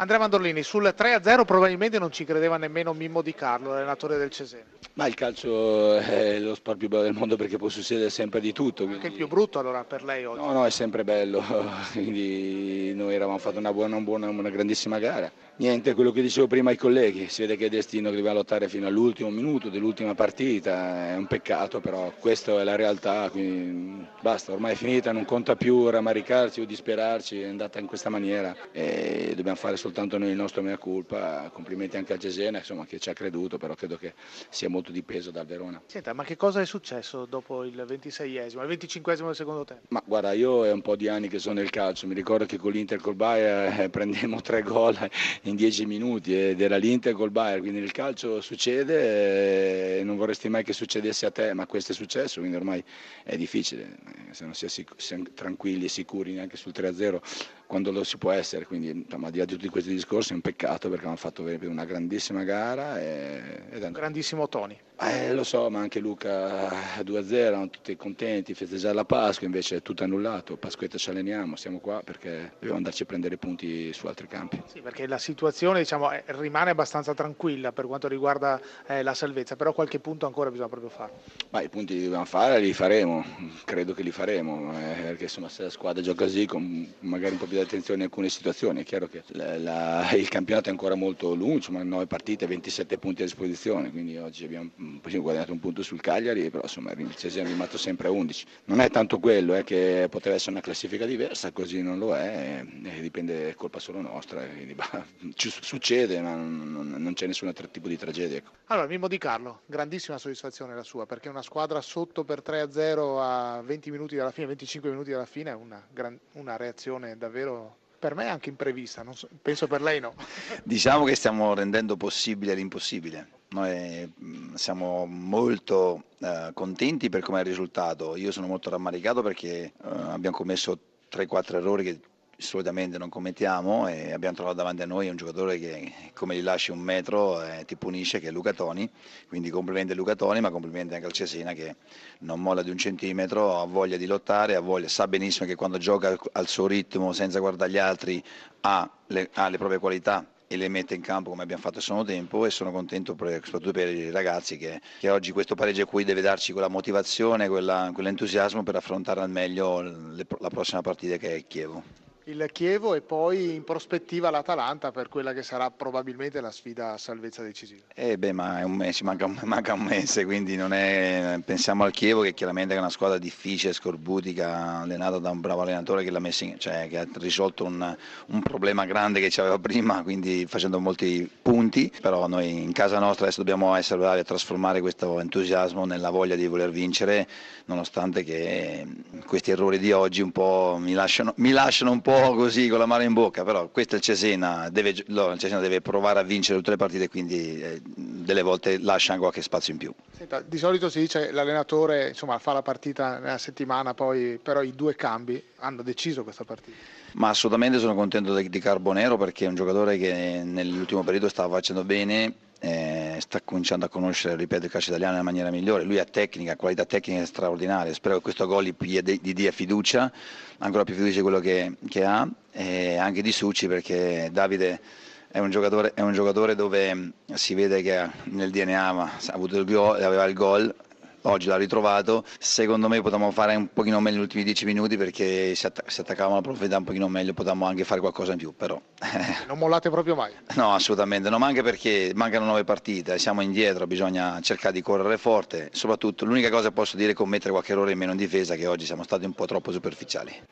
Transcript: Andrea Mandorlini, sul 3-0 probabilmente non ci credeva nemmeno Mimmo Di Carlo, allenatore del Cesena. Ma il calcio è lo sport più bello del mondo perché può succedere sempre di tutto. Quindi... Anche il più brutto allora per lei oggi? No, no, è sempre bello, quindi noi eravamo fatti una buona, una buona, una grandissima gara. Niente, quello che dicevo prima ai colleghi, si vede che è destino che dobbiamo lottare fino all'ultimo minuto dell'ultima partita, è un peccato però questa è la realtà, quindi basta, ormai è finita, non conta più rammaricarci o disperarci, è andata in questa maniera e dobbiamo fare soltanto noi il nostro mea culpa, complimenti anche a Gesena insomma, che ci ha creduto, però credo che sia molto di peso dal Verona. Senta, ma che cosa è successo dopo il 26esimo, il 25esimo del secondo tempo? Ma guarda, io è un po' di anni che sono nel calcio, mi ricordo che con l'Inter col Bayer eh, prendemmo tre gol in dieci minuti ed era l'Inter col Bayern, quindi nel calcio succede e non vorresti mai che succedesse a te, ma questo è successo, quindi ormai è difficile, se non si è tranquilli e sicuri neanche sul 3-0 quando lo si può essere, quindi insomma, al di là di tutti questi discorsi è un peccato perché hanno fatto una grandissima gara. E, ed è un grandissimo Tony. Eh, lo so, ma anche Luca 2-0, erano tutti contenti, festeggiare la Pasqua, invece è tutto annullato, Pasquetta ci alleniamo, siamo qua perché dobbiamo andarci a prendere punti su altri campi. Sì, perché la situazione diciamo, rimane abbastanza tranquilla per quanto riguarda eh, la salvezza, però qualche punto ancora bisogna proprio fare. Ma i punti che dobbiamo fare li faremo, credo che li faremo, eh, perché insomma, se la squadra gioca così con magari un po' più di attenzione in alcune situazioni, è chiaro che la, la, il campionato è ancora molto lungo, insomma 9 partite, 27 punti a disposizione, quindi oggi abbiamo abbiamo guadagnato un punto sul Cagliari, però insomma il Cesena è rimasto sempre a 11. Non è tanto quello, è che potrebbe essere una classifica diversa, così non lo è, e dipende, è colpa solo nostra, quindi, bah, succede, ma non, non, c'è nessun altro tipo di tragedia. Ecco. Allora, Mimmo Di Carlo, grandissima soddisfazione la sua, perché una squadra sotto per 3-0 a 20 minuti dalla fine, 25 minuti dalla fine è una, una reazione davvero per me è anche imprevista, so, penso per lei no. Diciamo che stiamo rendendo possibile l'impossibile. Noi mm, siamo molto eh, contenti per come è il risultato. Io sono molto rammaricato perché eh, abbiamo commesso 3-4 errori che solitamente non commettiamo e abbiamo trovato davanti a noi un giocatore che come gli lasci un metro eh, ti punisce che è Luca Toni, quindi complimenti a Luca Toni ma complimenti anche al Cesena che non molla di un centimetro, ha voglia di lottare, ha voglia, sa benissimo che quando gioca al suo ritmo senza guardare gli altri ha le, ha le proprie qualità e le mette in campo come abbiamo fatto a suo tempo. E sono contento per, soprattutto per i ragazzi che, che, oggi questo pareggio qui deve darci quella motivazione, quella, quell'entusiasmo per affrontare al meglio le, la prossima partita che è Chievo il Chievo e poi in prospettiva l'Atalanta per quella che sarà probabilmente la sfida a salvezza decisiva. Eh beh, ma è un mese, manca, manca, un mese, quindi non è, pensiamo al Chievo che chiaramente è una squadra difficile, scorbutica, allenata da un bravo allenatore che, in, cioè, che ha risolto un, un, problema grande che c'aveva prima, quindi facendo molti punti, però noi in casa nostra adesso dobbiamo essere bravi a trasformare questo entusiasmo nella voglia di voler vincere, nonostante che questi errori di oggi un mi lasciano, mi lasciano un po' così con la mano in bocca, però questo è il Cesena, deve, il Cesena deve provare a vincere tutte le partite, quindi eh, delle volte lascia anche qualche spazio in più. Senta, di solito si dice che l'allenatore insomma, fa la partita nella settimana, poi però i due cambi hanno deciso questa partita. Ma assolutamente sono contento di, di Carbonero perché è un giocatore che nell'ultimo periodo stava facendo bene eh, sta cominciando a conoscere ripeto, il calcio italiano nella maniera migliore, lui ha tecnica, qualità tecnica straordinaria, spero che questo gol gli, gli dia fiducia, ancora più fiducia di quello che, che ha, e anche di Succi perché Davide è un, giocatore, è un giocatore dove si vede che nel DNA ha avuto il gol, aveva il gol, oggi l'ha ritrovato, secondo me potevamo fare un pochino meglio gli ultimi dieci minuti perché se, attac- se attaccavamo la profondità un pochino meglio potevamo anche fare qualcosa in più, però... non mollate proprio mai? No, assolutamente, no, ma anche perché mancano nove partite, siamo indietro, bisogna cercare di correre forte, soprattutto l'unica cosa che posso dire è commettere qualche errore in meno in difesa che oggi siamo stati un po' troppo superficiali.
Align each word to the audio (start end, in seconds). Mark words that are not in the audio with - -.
Andrea 0.00 0.20
Mandorlini, 0.20 0.62
sul 0.62 0.94
3-0 0.96 1.44
probabilmente 1.44 1.98
non 1.98 2.12
ci 2.12 2.24
credeva 2.24 2.56
nemmeno 2.56 2.92
Mimmo 2.92 3.20
Di 3.20 3.34
Carlo, 3.34 3.72
allenatore 3.72 4.16
del 4.16 4.30
Cesena. 4.30 4.62
Ma 4.92 5.08
il 5.08 5.14
calcio 5.14 5.96
è 5.96 6.38
lo 6.38 6.54
sport 6.54 6.78
più 6.78 6.86
bello 6.88 7.02
del 7.02 7.14
mondo 7.14 7.34
perché 7.34 7.56
può 7.56 7.68
succedere 7.68 8.08
sempre 8.08 8.38
di 8.38 8.52
tutto. 8.52 8.84
Quindi... 8.84 8.94
Anche 8.94 9.08
il 9.08 9.14
più 9.14 9.26
brutto 9.26 9.58
allora 9.58 9.82
per 9.82 10.04
lei 10.04 10.24
oggi? 10.24 10.40
No, 10.40 10.52
no, 10.52 10.64
è 10.64 10.70
sempre 10.70 11.02
bello, 11.02 11.42
quindi 11.90 12.94
noi 12.94 13.12
eravamo 13.12 13.38
fatti 13.38 13.56
una 13.56 13.72
buona, 13.72 13.96
una 13.96 14.04
buona, 14.04 14.28
una 14.28 14.50
grandissima 14.50 15.00
gara. 15.00 15.30
Niente, 15.56 15.94
quello 15.94 16.12
che 16.12 16.22
dicevo 16.22 16.46
prima 16.46 16.70
ai 16.70 16.76
colleghi, 16.76 17.28
si 17.28 17.40
vede 17.40 17.56
che 17.56 17.66
è 17.66 17.68
destino 17.68 18.10
che 18.10 18.14
dobbiamo 18.14 18.36
lottare 18.36 18.68
fino 18.68 18.86
all'ultimo 18.86 19.30
minuto 19.30 19.68
dell'ultima 19.68 20.14
partita, 20.14 21.08
è 21.08 21.16
un 21.16 21.26
peccato 21.26 21.80
però 21.80 22.12
questa 22.20 22.60
è 22.60 22.62
la 22.62 22.76
realtà, 22.76 23.28
quindi 23.30 24.06
basta, 24.20 24.52
ormai 24.52 24.74
è 24.74 24.76
finita, 24.76 25.10
non 25.10 25.24
conta 25.24 25.56
più 25.56 25.90
rammaricarci 25.90 26.60
o 26.60 26.64
disperarci, 26.64 27.40
è 27.40 27.48
andata 27.48 27.80
in 27.80 27.86
questa 27.86 28.08
maniera 28.08 28.54
e 28.70 29.32
dobbiamo 29.34 29.58
fare 29.58 29.76
soltanto 29.88 30.18
noi 30.18 30.30
il 30.30 30.36
nostro 30.36 30.60
mea 30.60 30.76
culpa, 30.76 31.50
complimenti 31.52 31.96
anche 31.96 32.12
a 32.12 32.16
Gesena 32.18 32.58
insomma, 32.58 32.84
che 32.84 32.98
ci 32.98 33.08
ha 33.08 33.14
creduto, 33.14 33.56
però 33.56 33.74
credo 33.74 33.96
che 33.96 34.12
sia 34.50 34.68
molto 34.68 34.92
di 34.92 35.02
peso 35.02 35.30
dal 35.30 35.46
Verona. 35.46 35.80
Senta, 35.86 36.12
ma 36.12 36.24
che 36.24 36.36
cosa 36.36 36.60
è 36.60 36.66
successo 36.66 37.24
dopo 37.24 37.64
il 37.64 37.84
26esimo, 37.88 38.62
il 38.62 38.78
25esimo 38.78 39.26
del 39.26 39.34
secondo 39.34 39.64
tempo? 39.64 39.86
Ma 39.88 40.02
guarda, 40.04 40.32
io 40.32 40.66
è 40.66 40.70
un 40.70 40.82
po' 40.82 40.94
di 40.94 41.08
anni 41.08 41.28
che 41.28 41.38
sono 41.38 41.54
nel 41.54 41.70
calcio, 41.70 42.06
mi 42.06 42.14
ricordo 42.14 42.44
che 42.44 42.58
con 42.58 42.72
l'Inter 42.72 43.00
col 43.00 43.14
Bayer 43.14 43.80
eh, 43.80 43.88
prendemmo 43.88 44.42
tre 44.42 44.62
gol 44.62 44.96
in 45.42 45.56
dieci 45.56 45.86
minuti 45.86 46.38
ed 46.38 46.60
era 46.60 46.76
l'Inter 46.76 47.14
col 47.14 47.30
Bayern, 47.30 47.60
quindi 47.60 47.80
nel 47.80 47.92
calcio 47.92 48.42
succede 48.42 50.00
e 50.00 50.04
non 50.04 50.16
vorresti 50.16 50.50
mai 50.50 50.64
che 50.64 50.74
succedesse 50.74 51.24
a 51.24 51.30
te, 51.30 51.54
ma 51.54 51.66
questo 51.66 51.92
è 51.92 51.94
successo, 51.94 52.40
quindi 52.40 52.56
ormai 52.56 52.84
è 53.24 53.36
difficile, 53.36 53.96
se 54.32 54.44
non 54.44 54.52
si 54.54 54.66
è 54.66 55.22
tranquilli 55.32 55.86
e 55.86 55.88
sicuri 55.88 56.32
neanche 56.34 56.58
sul 56.58 56.72
3-0 56.74 57.56
quando 57.68 57.92
lo 57.92 58.02
si 58.02 58.16
può 58.16 58.30
essere, 58.30 58.64
quindi 58.64 58.88
insomma, 58.88 59.26
al 59.26 59.32
di 59.32 59.38
là 59.38 59.44
di 59.44 59.52
tutti 59.52 59.68
questi 59.68 59.90
discorsi 59.90 60.32
è 60.32 60.34
un 60.34 60.40
peccato 60.40 60.88
perché 60.88 61.04
hanno 61.06 61.16
fatto 61.16 61.42
una 61.42 61.84
grandissima 61.84 62.42
gara. 62.42 62.98
E, 62.98 63.64
ed 63.68 63.82
è 63.82 63.86
un 63.86 63.92
grandissimo 63.92 64.48
Tony. 64.48 64.76
Eh, 65.00 65.32
lo 65.32 65.44
so, 65.44 65.70
ma 65.70 65.78
anche 65.78 66.00
Luca 66.00 66.98
2-0, 67.02 67.32
erano 67.34 67.70
tutti 67.70 67.94
contenti, 67.96 68.52
festeggiare 68.52 68.94
la 68.94 69.04
Pasqua, 69.04 69.46
invece 69.46 69.76
è 69.76 69.82
tutto 69.82 70.02
annullato, 70.02 70.56
Pasquetta 70.56 70.98
ci 70.98 71.10
alleniamo, 71.10 71.54
siamo 71.54 71.78
qua 71.78 72.02
perché 72.02 72.50
dobbiamo 72.54 72.78
andarci 72.78 73.04
a 73.04 73.06
prendere 73.06 73.36
punti 73.36 73.92
su 73.92 74.08
altri 74.08 74.26
campi. 74.26 74.60
Sì, 74.66 74.80
perché 74.80 75.06
la 75.06 75.18
situazione 75.18 75.78
diciamo, 75.78 76.10
rimane 76.26 76.70
abbastanza 76.70 77.14
tranquilla 77.14 77.70
per 77.70 77.86
quanto 77.86 78.08
riguarda 78.08 78.60
eh, 78.88 79.04
la 79.04 79.14
salvezza, 79.14 79.54
però 79.54 79.72
qualche 79.72 80.00
punto 80.00 80.26
ancora 80.26 80.50
bisogna 80.50 80.68
proprio 80.68 80.90
fare. 80.90 81.12
Ma 81.50 81.62
i 81.62 81.68
punti 81.68 81.94
che 81.94 82.02
dobbiamo 82.02 82.24
fare 82.24 82.58
li 82.58 82.72
faremo, 82.72 83.24
credo 83.64 83.94
che 83.94 84.02
li 84.02 84.10
faremo, 84.10 84.72
eh, 84.72 85.02
perché 85.02 85.24
insomma, 85.24 85.48
se 85.48 85.62
la 85.62 85.70
squadra 85.70 86.02
gioca 86.02 86.24
così 86.24 86.44
con 86.44 86.92
magari 87.00 87.34
un 87.34 87.38
po' 87.38 87.46
più 87.46 87.56
di 87.56 87.62
attenzione 87.62 88.00
in 88.00 88.06
alcune 88.06 88.28
situazioni, 88.28 88.80
è 88.80 88.84
chiaro 88.84 89.06
che 89.06 89.22
la, 89.28 89.56
la, 89.58 90.10
il 90.14 90.28
campionato 90.28 90.70
è 90.70 90.72
ancora 90.72 90.96
molto 90.96 91.34
lungo, 91.34 91.54
insomma 91.54 91.84
9 91.84 92.06
partite, 92.06 92.48
27 92.48 92.98
punti 92.98 93.22
a 93.22 93.24
disposizione, 93.26 93.92
quindi 93.92 94.16
oggi 94.16 94.44
abbiamo 94.44 94.70
abbiamo 94.96 95.22
guadagnato 95.22 95.52
un 95.52 95.60
punto 95.60 95.82
sul 95.82 96.00
Cagliari, 96.00 96.50
però 96.50 96.62
insomma 96.62 96.92
il 96.92 97.14
Cesena 97.14 97.48
è 97.48 97.52
rimasto 97.52 97.78
sempre 97.78 98.08
a 98.08 98.10
11. 98.10 98.46
Non 98.64 98.80
è 98.80 98.90
tanto 98.90 99.18
quello, 99.18 99.54
è 99.54 99.64
che 99.64 100.06
potrebbe 100.10 100.36
essere 100.36 100.52
una 100.52 100.60
classifica 100.60 101.06
diversa, 101.06 101.52
così 101.52 101.82
non 101.82 101.98
lo 101.98 102.14
è, 102.14 102.64
e 102.84 103.00
dipende, 103.00 103.50
è 103.50 103.54
colpa 103.54 103.78
solo 103.78 104.00
nostra, 104.00 104.44
quindi, 104.46 104.74
bah, 104.76 105.04
succede, 105.36 106.20
ma 106.20 106.34
non, 106.34 106.94
non, 106.96 107.12
c'è 107.14 107.26
nessun 107.26 107.48
altro 107.48 107.68
tipo 107.68 107.88
di 107.88 107.96
tragedia. 107.96 108.38
Ecco. 108.38 108.50
Allora, 108.66 108.86
Mimmo 108.86 109.08
Di 109.08 109.18
Carlo, 109.18 109.62
grandissima 109.66 110.18
soddisfazione 110.18 110.74
la 110.74 110.82
sua, 110.82 111.06
perché 111.06 111.28
una 111.28 111.42
squadra 111.42 111.80
sotto 111.80 112.24
per 112.24 112.42
3-0 112.44 113.20
a 113.20 113.62
20 113.62 113.90
minuti 113.90 114.16
dalla 114.16 114.30
fine, 114.30 114.46
25 114.46 114.90
minuti 114.90 115.10
dalla 115.10 115.26
fine 115.26 115.50
è 115.50 115.54
una, 115.54 115.86
una 116.32 116.56
reazione 116.56 117.16
davvero 117.16 117.86
per 117.98 118.14
me 118.14 118.24
è 118.24 118.28
anche 118.28 118.48
imprevista, 118.48 119.04
so, 119.12 119.28
penso 119.42 119.66
per 119.66 119.82
lei 119.82 120.00
no. 120.00 120.14
Diciamo 120.62 121.04
che 121.04 121.14
stiamo 121.14 121.54
rendendo 121.54 121.96
possibile 121.96 122.54
l'impossibile. 122.54 123.28
Noi 123.48 124.12
mm, 124.22 124.54
siamo 124.54 125.06
molto 125.06 126.04
eh, 126.18 126.50
contenti 126.54 127.08
per 127.08 127.22
come 127.22 127.38
è 127.38 127.42
il 127.42 127.48
risultato. 127.48 128.14
Io 128.16 128.30
sono 128.30 128.46
molto 128.46 128.70
rammaricato 128.70 129.22
perché 129.22 129.48
eh, 129.48 129.72
abbiamo 129.82 130.36
commesso 130.36 130.78
3-4 131.10 131.56
errori 131.56 131.84
che 131.84 132.00
solitamente 132.40 132.98
non 132.98 133.08
commettiamo 133.08 133.88
e 133.88 134.12
abbiamo 134.12 134.36
trovato 134.36 134.58
davanti 134.58 134.82
a 134.82 134.86
noi 134.86 135.08
un 135.08 135.16
giocatore 135.16 135.58
che 135.58 135.92
come 136.14 136.36
gli 136.36 136.40
lasci 136.40 136.70
un 136.70 136.78
metro 136.78 137.42
eh, 137.42 137.64
ti 137.64 137.74
punisce 137.74 138.20
che 138.20 138.28
è 138.28 138.30
Luca 138.30 138.52
Toni, 138.52 138.88
quindi 139.26 139.50
complimenti 139.50 139.90
a 139.92 139.96
Luca 139.96 140.14
Toni 140.14 140.40
ma 140.40 140.50
complimenti 140.50 140.94
anche 140.94 141.06
al 141.06 141.12
Cesena 141.12 141.52
che 141.52 141.74
non 142.20 142.40
molla 142.40 142.62
di 142.62 142.70
un 142.70 142.78
centimetro, 142.78 143.60
ha 143.60 143.64
voglia 143.64 143.96
di 143.96 144.06
lottare, 144.06 144.54
ha 144.54 144.60
voglia, 144.60 144.86
sa 144.86 145.08
benissimo 145.08 145.48
che 145.48 145.56
quando 145.56 145.78
gioca 145.78 146.16
al 146.32 146.46
suo 146.46 146.68
ritmo 146.68 147.12
senza 147.12 147.40
guardare 147.40 147.70
gli 147.72 147.78
altri 147.78 148.22
ha 148.60 148.88
le, 149.08 149.30
ha 149.32 149.48
le 149.48 149.58
proprie 149.58 149.80
qualità 149.80 150.24
e 150.46 150.56
le 150.56 150.68
mette 150.68 150.94
in 150.94 151.02
campo 151.02 151.30
come 151.30 151.42
abbiamo 151.42 151.60
fatto 151.60 151.78
a 151.78 151.82
suo 151.82 152.04
tempo. 152.04 152.46
E 152.46 152.50
sono 152.50 152.70
contento 152.70 153.16
per, 153.16 153.40
soprattutto 153.42 153.72
per 153.72 153.88
i 153.88 154.10
ragazzi 154.10 154.56
che, 154.56 154.80
che, 155.00 155.10
oggi 155.10 155.32
questo 155.32 155.56
pareggio 155.56 155.84
qui 155.86 156.04
deve 156.04 156.20
darci 156.20 156.52
quella 156.52 156.68
motivazione, 156.68 157.48
quella, 157.48 157.90
quell'entusiasmo 157.92 158.62
per 158.62 158.76
affrontare 158.76 159.20
al 159.20 159.30
meglio 159.30 159.80
le, 159.80 160.24
la 160.38 160.48
prossima 160.48 160.82
partita 160.82 161.16
che 161.16 161.34
è 161.34 161.46
Chievo 161.46 162.06
il 162.28 162.46
Chievo 162.52 162.94
e 162.94 163.00
poi 163.00 163.54
in 163.54 163.64
prospettiva 163.64 164.28
l'Atalanta 164.28 164.90
per 164.90 165.08
quella 165.08 165.32
che 165.32 165.42
sarà 165.42 165.70
probabilmente 165.70 166.40
la 166.42 166.50
sfida 166.50 166.92
a 166.92 166.98
salvezza 166.98 167.42
decisiva. 167.42 167.84
Eh 167.94 168.18
beh, 168.18 168.32
ma 168.32 168.60
è 168.60 168.64
un 168.64 168.72
mese, 168.72 169.02
manca, 169.02 169.26
manca, 169.44 169.72
un 169.72 169.80
mese, 169.80 170.26
quindi 170.26 170.54
non 170.54 170.74
è, 170.74 171.38
pensiamo 171.44 171.84
al 171.84 171.90
Chievo 171.90 172.20
che 172.20 172.34
chiaramente 172.34 172.74
è 172.74 172.78
una 172.78 172.90
squadra 172.90 173.16
difficile, 173.16 173.72
scorbutica, 173.72 174.80
allenata 174.80 175.18
da 175.18 175.30
un 175.30 175.40
bravo 175.40 175.62
allenatore 175.62 176.04
che, 176.04 176.10
in, 176.10 176.58
cioè, 176.58 176.86
che 176.88 176.98
ha 176.98 177.06
risolto 177.14 177.64
un, 177.64 177.96
un, 178.26 178.42
problema 178.42 178.84
grande 178.84 179.20
che 179.20 179.28
c'aveva 179.30 179.58
prima, 179.58 180.02
quindi 180.02 180.44
facendo 180.46 180.80
molti 180.80 181.28
punti, 181.40 181.90
però 182.00 182.26
noi 182.26 182.62
in 182.62 182.72
casa 182.72 182.98
nostra 182.98 183.24
adesso 183.24 183.40
dobbiamo 183.40 183.74
essere 183.74 184.00
bravi 184.00 184.20
a 184.20 184.24
trasformare 184.24 184.80
questo 184.82 185.18
entusiasmo 185.20 185.86
nella 185.86 186.10
voglia 186.10 186.36
di 186.36 186.46
voler 186.46 186.70
vincere, 186.70 187.26
nonostante 187.66 188.22
che 188.22 188.86
questi 189.26 189.50
errori 189.50 189.78
di 189.78 189.92
oggi 189.92 190.20
un 190.20 190.30
mi 190.78 190.92
lasciano, 190.92 191.32
mi 191.36 191.52
lasciano 191.52 191.90
un 191.90 192.00
po' 192.02 192.17
così 192.34 192.68
con 192.68 192.78
la 192.78 192.86
mano 192.86 193.02
in 193.02 193.12
bocca, 193.12 193.44
però 193.44 193.68
questo 193.68 193.94
è 193.94 193.98
il 193.98 194.04
Cesena, 194.04 194.68
deve, 194.70 194.90
il 194.90 195.34
Cesena 195.38 195.60
deve 195.60 195.80
provare 195.80 196.20
a 196.20 196.22
vincere 196.22 196.58
tutte 196.58 196.70
le 196.70 196.76
partite, 196.76 197.08
quindi 197.08 197.60
eh, 197.60 197.80
delle 197.82 198.42
volte 198.42 198.78
lascia 198.78 199.12
anche 199.12 199.22
qualche 199.22 199.42
spazio 199.42 199.72
in 199.72 199.78
più. 199.78 199.92
Senta, 200.16 200.40
di 200.40 200.58
solito 200.58 200.90
si 200.90 201.00
dice 201.00 201.26
che 201.26 201.32
l'allenatore 201.32 202.08
insomma, 202.08 202.38
fa 202.38 202.52
la 202.52 202.62
partita 202.62 203.18
nella 203.18 203.38
settimana, 203.38 203.94
poi 203.94 204.38
però 204.42 204.62
i 204.62 204.74
due 204.74 204.94
cambi 204.94 205.42
hanno 205.58 205.82
deciso 205.82 206.22
questa 206.24 206.44
partita. 206.44 206.76
Ma 207.12 207.28
assolutamente 207.30 207.78
sono 207.78 207.94
contento 207.94 208.34
di, 208.34 208.48
di 208.48 208.58
Carbonero 208.58 209.16
perché 209.16 209.46
è 209.46 209.48
un 209.48 209.54
giocatore 209.54 209.96
che 209.96 210.42
nell'ultimo 210.44 211.02
periodo 211.02 211.28
stava 211.28 211.54
facendo 211.56 211.84
bene 211.84 212.34
eh, 212.60 212.97
sta 213.28 213.42
cominciando 213.42 213.84
a 213.84 213.90
conoscere 213.90 214.36
ripeto, 214.36 214.64
il 214.64 214.70
calcio 214.70 214.88
italiano 214.88 215.12
nella 215.12 215.24
maniera 215.24 215.50
migliore, 215.50 215.84
lui 215.84 215.98
ha 215.98 216.04
tecnica, 216.06 216.56
qualità 216.56 216.86
tecnica 216.86 217.26
straordinaria, 217.26 217.92
spero 217.92 218.16
che 218.16 218.22
questo 218.22 218.46
gol 218.46 218.64
gli, 218.64 218.74
gli 219.02 219.32
dia 219.34 219.52
fiducia, 219.52 220.10
ancora 220.58 220.84
più 220.84 220.94
fiducia 220.94 221.16
di 221.16 221.20
quello 221.20 221.38
che, 221.38 221.76
che 221.90 222.04
ha, 222.04 222.26
e 222.50 222.96
anche 222.96 223.20
di 223.20 223.30
Succi 223.30 223.66
perché 223.66 224.30
Davide 224.32 224.80
è 225.28 225.40
un, 225.40 225.50
giocatore, 225.50 225.92
è 225.92 226.00
un 226.00 226.14
giocatore 226.14 226.54
dove 226.54 227.12
si 227.34 227.52
vede 227.52 227.82
che 227.82 228.08
nel 228.24 228.50
DNA 228.50 228.88
ha 228.88 229.10
avuto 229.26 229.58
il 229.58 229.66
gol, 229.66 230.02
aveva 230.02 230.24
il 230.24 230.32
gol, 230.32 230.74
oggi 231.22 231.48
l'ha 231.48 231.56
ritrovato, 231.56 232.24
secondo 232.38 232.88
me 232.88 233.00
potevamo 233.00 233.30
fare 233.30 233.54
un 233.54 233.68
pochino 233.72 234.00
meglio 234.00 234.18
gli 234.18 234.22
ultimi 234.22 234.44
dieci 234.44 234.64
minuti 234.64 234.96
perché 234.96 235.54
se, 235.54 235.66
attac- 235.66 235.90
se 235.90 236.02
attaccavamo 236.02 236.36
la 236.36 236.40
profondità 236.40 236.76
un 236.76 236.84
pochino 236.84 237.08
meglio 237.08 237.32
potevamo 237.32 237.66
anche 237.66 237.84
fare 237.84 238.00
qualcosa 238.00 238.32
in 238.32 238.38
più, 238.38 238.54
però... 238.54 238.80
non 239.46 239.58
mollate 239.58 239.90
proprio 239.90 240.14
mai? 240.14 240.32
No, 240.54 240.74
assolutamente, 240.74 241.28
no, 241.30 241.38
ma 241.38 241.46
anche 241.46 241.62
perché 241.62 242.12
mancano 242.14 242.44
nove 242.44 242.64
partite, 242.64 243.18
siamo 243.18 243.40
indietro, 243.40 243.86
bisogna 243.86 244.40
cercare 244.40 244.74
di 244.74 244.82
correre 244.82 245.18
forte, 245.18 245.70
soprattutto 245.72 246.24
l'unica 246.24 246.50
cosa 246.50 246.68
che 246.68 246.74
posso 246.74 246.96
dire 246.96 247.12
è 247.12 247.14
commettere 247.14 247.50
qualche 247.50 247.72
errore 247.72 247.92
in 247.92 247.98
meno 247.98 248.12
in 248.12 248.18
difesa 248.18 248.54
che 248.54 248.66
oggi 248.66 248.86
siamo 248.86 249.02
stati 249.02 249.24
un 249.24 249.32
po' 249.32 249.46
troppo 249.46 249.72
superficiali. 249.72 250.46